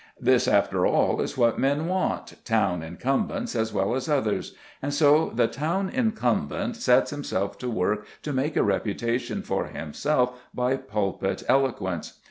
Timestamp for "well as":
3.71-4.09